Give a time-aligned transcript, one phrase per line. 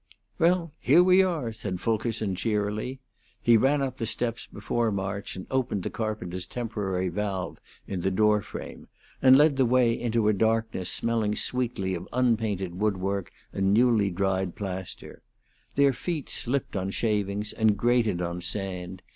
[0.39, 2.99] "Well, here we are," said Fulkerson, cheerily.
[3.39, 8.09] He ran up the steps before March, and opened the carpenter's temporary valve in the
[8.09, 8.87] door frame,
[9.21, 14.09] and led the way into a darkness smelling sweetly of unpainted wood work and newly
[14.09, 15.21] dried plaster;
[15.75, 19.03] their feet slipped on shavings and grated on sand.